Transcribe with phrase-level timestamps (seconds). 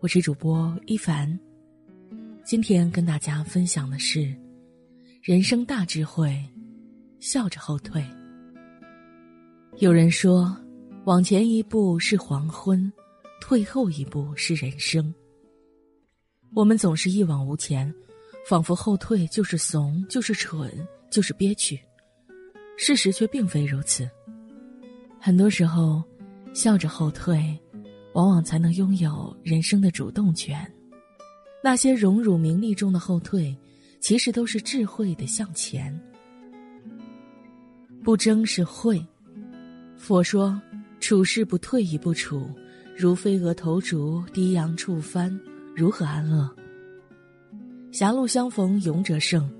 [0.00, 1.38] 我是主播一凡，
[2.44, 4.32] 今天跟大家分享的是
[5.20, 6.40] 人生大智慧：
[7.18, 8.04] 笑着后退。
[9.78, 10.56] 有人说，
[11.06, 12.92] 往前一步是黄昏，
[13.40, 15.12] 退后一步是人生。
[16.54, 17.92] 我们总是一往无前，
[18.48, 20.72] 仿佛后退就是怂，就是蠢，
[21.10, 21.78] 就是憋屈。
[22.78, 24.08] 事实却并非如此。
[25.26, 26.00] 很多时候，
[26.54, 27.58] 笑着后退。
[28.12, 30.64] 往往才能拥有人生的主动权。
[31.64, 33.54] 那些荣辱名利中的后退，
[33.98, 35.92] 其实都是智慧的向前。
[38.04, 39.04] 不争是慧。
[39.96, 40.58] 佛说
[41.00, 42.48] ：“处事不退一步处，
[42.96, 45.36] 如飞蛾投烛，低阳触帆，
[45.74, 46.48] 如何安乐？”
[47.90, 49.50] 狭路相逢勇者胜，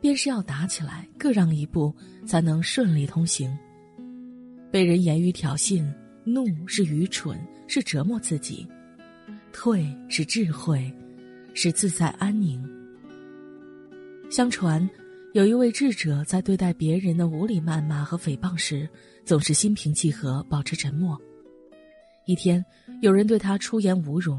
[0.00, 1.94] 便是要打起来，各让一步，
[2.26, 3.56] 才能顺利通行。
[4.72, 5.86] 被人言语挑衅。
[6.24, 7.36] 怒是愚蠢，
[7.66, 8.64] 是折磨自己；
[9.52, 10.88] 退是智慧，
[11.52, 12.64] 是自在安宁。
[14.30, 14.88] 相传，
[15.34, 18.88] 有一位智者在对待别人的无理谩骂和诽谤时，
[19.24, 21.20] 总是心平气和，保持沉默。
[22.24, 22.64] 一天，
[23.00, 24.38] 有人对他出言侮辱，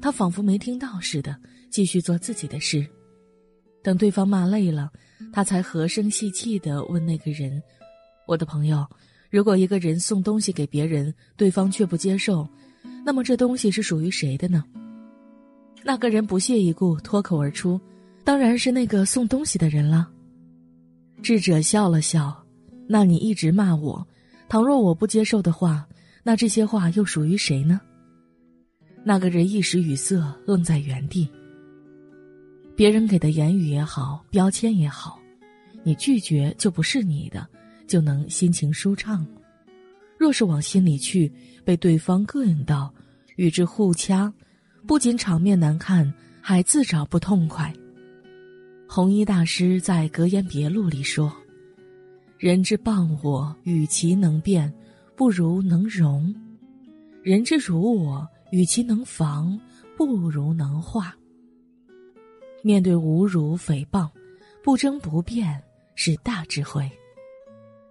[0.00, 1.36] 他仿佛没听到似的，
[1.68, 2.86] 继续做自己的事。
[3.82, 4.88] 等对方骂累了，
[5.32, 7.60] 他才和声细气地问那个人
[8.28, 8.86] ：“我的朋友。”
[9.34, 12.48] 如果一个人送东西给别人，对方却不接受，
[13.04, 14.62] 那么这东西是属于谁的呢？
[15.82, 17.80] 那个人不屑一顾，脱口而出
[18.22, 20.08] ：“当然是那个送东西的人了。”
[21.20, 22.44] 智者笑了笑
[22.86, 24.06] ：“那你一直骂我，
[24.48, 25.84] 倘若我不接受的话，
[26.22, 27.80] 那这些话又属于谁呢？”
[29.02, 31.28] 那个人一时语塞，愣在原地。
[32.76, 35.18] 别人给的言语也好，标签也好，
[35.82, 37.44] 你拒绝就不是你的。
[37.86, 39.26] 就能心情舒畅。
[40.18, 41.30] 若是往心里去，
[41.64, 42.92] 被对方膈应到，
[43.36, 44.32] 与之互掐，
[44.86, 47.72] 不仅场面难看，还自找不痛快。
[48.88, 51.34] 弘一大师在《格言别录》里说
[52.38, 54.72] ：“人之谤我，与其能辩，
[55.16, 56.32] 不如能容；
[57.22, 59.58] 人之辱我，与其能防，
[59.96, 61.14] 不如能化。”
[62.62, 64.08] 面对侮辱诽谤，
[64.62, 65.60] 不争不辩
[65.96, 66.90] 是大智慧。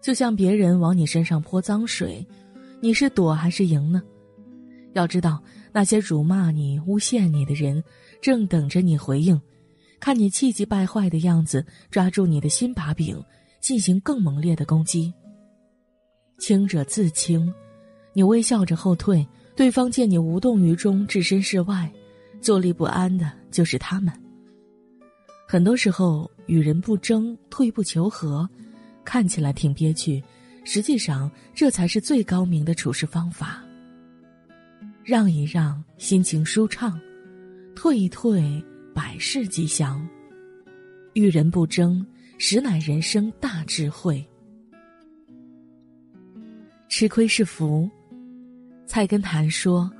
[0.03, 2.27] 就像别人往你身上泼脏水，
[2.81, 4.03] 你是躲还是赢呢？
[4.91, 5.41] 要知道，
[5.71, 7.81] 那些辱骂你、诬陷你的人，
[8.21, 9.39] 正等着你回应，
[10.01, 13.17] 看你气急败坏的样子，抓住你的新把柄，
[13.61, 15.11] 进行更猛烈的攻击。
[16.37, 17.51] 轻者自轻，
[18.11, 19.25] 你微笑着后退，
[19.55, 21.89] 对方见你无动于衷、置身事外，
[22.41, 24.13] 坐立不安的就是他们。
[25.47, 28.47] 很多时候，与人不争，退步求和。
[29.03, 30.23] 看起来挺憋屈，
[30.63, 33.63] 实际上这才是最高明的处事方法。
[35.03, 36.97] 让一让，心情舒畅；
[37.75, 40.07] 退一退，百事吉祥。
[41.13, 42.05] 遇人不争，
[42.37, 44.25] 实乃人生大智慧。
[46.87, 47.89] 吃亏是福。
[48.85, 49.91] 菜根谭说：“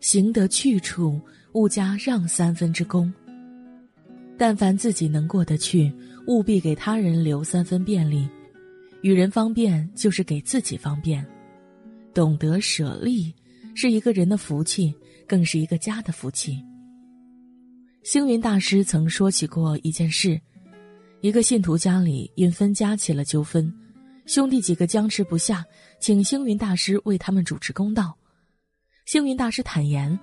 [0.00, 1.20] 行得去处，
[1.52, 3.12] 勿加让三分之功。
[4.38, 5.92] 但凡自己能过得去，
[6.26, 8.28] 务必给他人留三分便利。”
[9.02, 11.24] 与人方便就是给自己方便，
[12.12, 13.32] 懂得舍利
[13.74, 14.94] 是一个人的福气，
[15.28, 16.60] 更是一个家的福气。
[18.02, 20.40] 星云大师曾说起过一件事：
[21.20, 23.72] 一个信徒家里因分家起了纠纷，
[24.26, 25.64] 兄弟几个僵持不下，
[26.00, 28.16] 请星云大师为他们主持公道。
[29.04, 30.18] 星云大师坦言，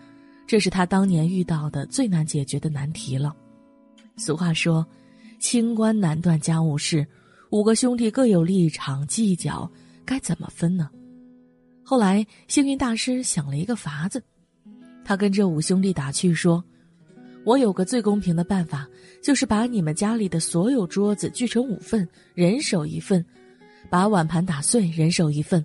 [0.45, 3.35] 这是他当年遇到的最难解决的难题了。
[4.17, 4.85] 俗话说
[5.39, 7.07] ：“清官难断家务事。”
[7.53, 9.71] 五个兄弟各有立场计较，
[10.03, 10.89] 该怎么分呢？
[11.83, 14.23] 后来幸运大师想了一个法子，
[15.05, 16.63] 他跟这五兄弟打趣说
[17.45, 18.89] ：“我有个最公平的办法，
[19.21, 23.23] 就是把你们家里的所有桌子锯成五份，人手一份；
[23.87, 25.61] 把碗盘打碎，人手一份；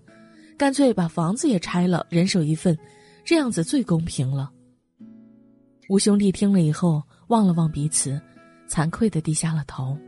[0.58, 2.76] 干脆把房子也拆了，人手一份，
[3.24, 4.52] 这样子最公平了。”
[5.88, 8.20] 五兄弟听了以后，望了望彼此，
[8.68, 9.98] 惭愧的低下了头。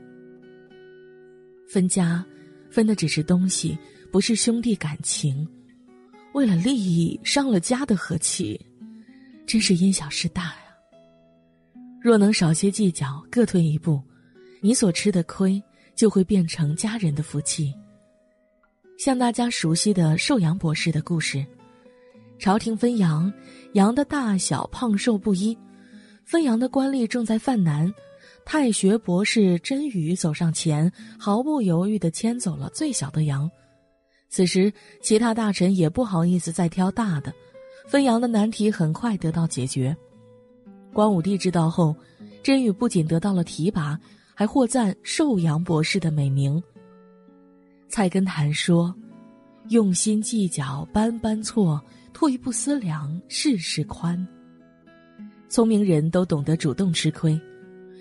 [1.71, 2.27] 分家，
[2.69, 3.79] 分的只是东西，
[4.11, 5.47] 不是兄弟感情。
[6.33, 8.61] 为了利益伤了家的和气，
[9.47, 10.75] 真是因小失大呀。
[12.03, 14.03] 若能少些计较，各退一步，
[14.61, 15.63] 你所吃的亏
[15.95, 17.73] 就会变成家人的福气。
[18.99, 21.47] 像大家熟悉的寿阳博士的故事，
[22.37, 23.33] 朝廷分羊，
[23.75, 25.57] 羊的大小胖瘦不一，
[26.25, 27.95] 分羊的官吏正在犯难。
[28.51, 33.49] 太学博士真宇走上前，毫不犹豫地牵走了最小的羊。
[34.29, 37.33] 此时，其他大臣也不好意思再挑大的，
[37.87, 39.97] 分羊的难题很快得到解决。
[40.93, 41.95] 光武帝知道后，
[42.43, 43.97] 甄宇不仅得到了提拔，
[44.35, 46.61] 还获赞寿阳博士的美名。
[47.89, 48.93] 菜根谭说
[49.71, 51.81] ：“用心计较，般般错；
[52.13, 54.27] 退一步思量，事事宽。”
[55.49, 57.41] 聪明人都懂得主动吃亏，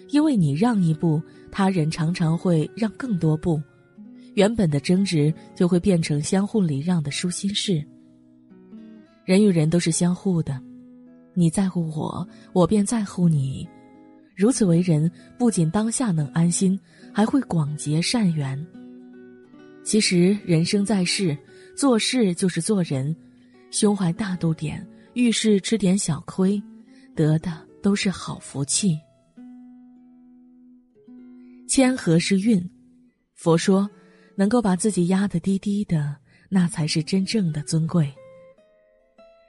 [0.09, 1.21] 因为你让一步，
[1.51, 3.61] 他人常常会让更多步。
[4.35, 7.83] 原本的争执就会变成相互礼让的舒心事。
[9.25, 10.59] 人与人都是相互的，
[11.33, 13.67] 你在乎我，我便在乎你。
[14.35, 16.79] 如此为人，不仅当下能安心，
[17.13, 18.65] 还会广结善缘。
[19.83, 21.37] 其实人生在世，
[21.75, 23.15] 做事就是做人，
[23.71, 26.61] 胸怀大度点，遇事吃点小亏，
[27.15, 27.51] 得的
[27.81, 28.97] 都是好福气。
[31.69, 32.69] 谦和是运，
[33.35, 33.89] 佛说。
[34.35, 36.15] 能够把自己压得低低的，
[36.47, 38.09] 那才是真正的尊贵。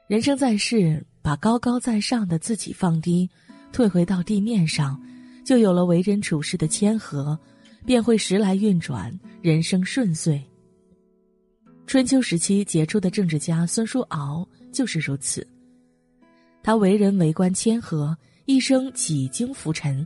[0.08, 3.30] 人生在世，把高高在上的自己放低，
[3.72, 5.00] 退回到地面上，
[5.44, 7.38] 就有了为人处事的谦和，
[7.86, 10.44] 便会时来运转，人生顺遂。
[11.86, 15.46] 春秋时期杰出的政治家孙叔敖就是如此，
[16.64, 20.04] 他为人为官谦和，一生几经浮沉。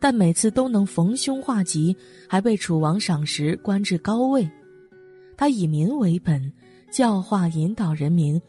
[0.00, 1.96] 但每次都能逢凶化吉，
[2.28, 4.48] 还被楚王赏识，官至高位。
[5.36, 6.52] 他以民为本，
[6.90, 8.40] 教化引导人民，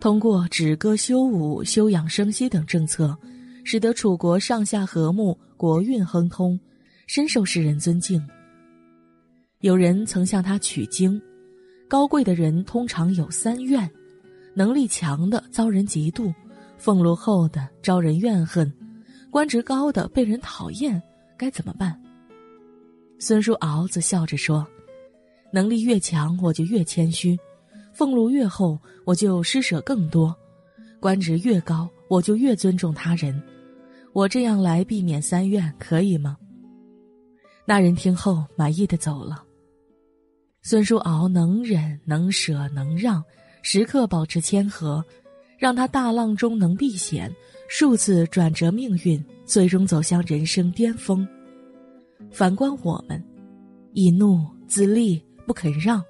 [0.00, 3.16] 通过止戈修武、休养生息等政策，
[3.64, 6.58] 使得楚国上下和睦，国运亨通，
[7.06, 8.24] 深受世人尊敬。
[9.60, 11.20] 有人曾向他取经：
[11.88, 13.90] 高贵的人通常有三怨，
[14.54, 16.32] 能力强的遭人嫉妒，
[16.76, 18.72] 俸禄厚的招人怨恨。
[19.30, 21.00] 官职高的被人讨厌，
[21.36, 22.00] 该怎么办？
[23.18, 24.66] 孙叔敖则笑着说
[25.52, 27.36] ：“能力越强，我就越谦虚；
[27.92, 30.32] 俸禄越厚，我就施舍更多；
[31.00, 33.40] 官职越高，我就越尊重他人。
[34.12, 36.36] 我这样来避免三怨，可以吗？”
[37.66, 39.44] 那人听后满意的走了。
[40.62, 43.22] 孙叔敖能忍能舍能让，
[43.62, 45.04] 时刻保持谦和，
[45.58, 47.30] 让他大浪中能避险。
[47.70, 51.28] 数次转折命运，最终走向人生巅峰。
[52.30, 53.22] 反观我们，
[53.92, 56.02] 易怒、自立、不肯让，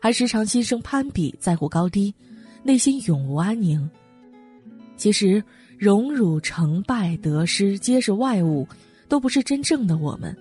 [0.00, 2.14] 还时常心生攀比，在乎高低，
[2.62, 3.90] 内心永无安宁。
[4.96, 5.42] 其实，
[5.76, 8.66] 荣辱、成败、得失，皆是外物，
[9.08, 10.34] 都不是真正的我们。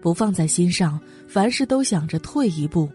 [0.00, 2.88] 不放在心上，凡事都想着退一步，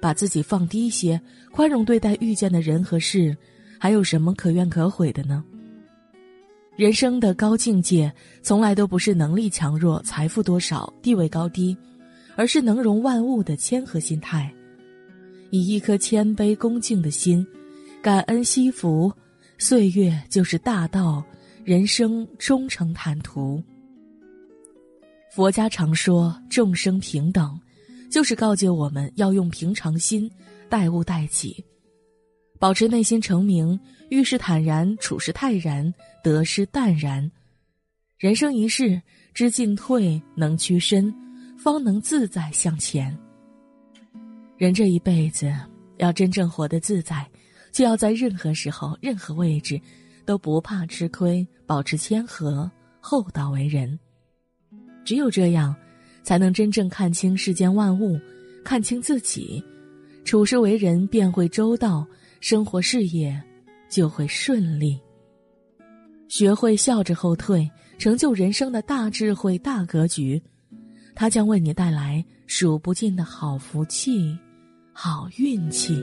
[0.00, 1.20] 把自己放低些，
[1.52, 3.36] 宽容对待遇见的人和事，
[3.78, 5.44] 还有什么可怨可悔的呢？
[6.78, 11.76] 人生的高境界，从来都不是能力强弱、财富多少、地位高低，
[12.36, 14.48] 而是能容万物的谦和心态。
[15.50, 17.44] 以一颗谦卑恭敬的心，
[18.00, 19.12] 感恩惜福，
[19.58, 21.20] 岁月就是大道，
[21.64, 23.60] 人生终成坦途。
[25.32, 27.58] 佛家常说众生平等，
[28.08, 30.30] 就是告诫我们要用平常心
[30.68, 31.56] 待物待己。
[32.58, 33.78] 保持内心澄明，
[34.10, 35.94] 遇事坦然，处事泰然，
[36.24, 37.30] 得失淡然。
[38.18, 39.00] 人生一世，
[39.32, 41.14] 知进退，能屈伸，
[41.56, 43.16] 方能自在向前。
[44.56, 45.54] 人这一辈子，
[45.98, 47.24] 要真正活得自在，
[47.70, 49.80] 就要在任何时候、任何位置，
[50.24, 53.96] 都不怕吃亏，保持谦和，厚道为人。
[55.04, 55.72] 只有这样，
[56.24, 58.18] 才能真正看清世间万物，
[58.64, 59.62] 看清自己，
[60.24, 62.04] 处事为人便会周到。
[62.40, 63.40] 生活事业
[63.88, 65.00] 就会顺利。
[66.28, 70.42] 学会笑着后退，成就人生的大智慧、大格局，
[71.14, 74.36] 它将为你带来数不尽的好福气、
[74.92, 76.02] 好运气。